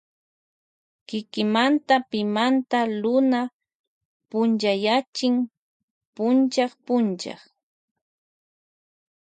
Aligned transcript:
Kikinmada 1.07 1.95
pimanda 2.09 2.79
luna 3.01 3.41
punchayachin 4.29 5.35
punllak 6.15 6.71
punllak. 6.85 7.41